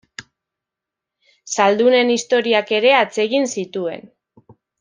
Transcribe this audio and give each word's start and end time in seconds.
Zaldunen 1.57 2.13
historiak 2.15 2.75
ere 2.81 2.97
atsegin 3.03 3.49
zituen. 3.57 4.13